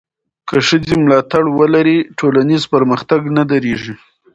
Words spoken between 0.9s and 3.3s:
ملاتړ ولري، ټولنیز پرمختګ